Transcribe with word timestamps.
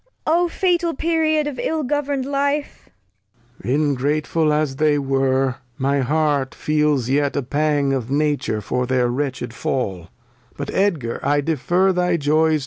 O 0.25 0.47
fatal 0.47 0.95
Period 0.95 1.45
of 1.45 1.59
ill 1.61 1.83
govern'd 1.83 2.25
Life! 2.25 2.89
Lear. 3.63 3.75
I 3.75 3.77
ngratef 3.77 4.23
uJIas_they 4.33 4.97
were, 4.97 5.57
my 5.77 5.99
Heart 5.99 6.55
feels 6.55 7.07
yet 7.07 7.35
A 7.35 7.43
Pang 7.43 7.93
of 7.93 8.09
Nature 8.09 8.61
for 8.61 8.87
their 8.87 9.09
wretched 9.09 9.53
Fall; 9.53 10.07
——"^V^J^' 10.57 10.73
Edgar, 10.73 11.19
I 11.21 11.41
d 11.41 11.51
efer 11.51 11.93
thy 11.93 12.17
J 12.17 12.31
oYg. 12.31 12.59